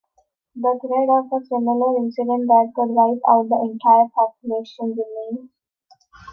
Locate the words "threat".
0.81-1.09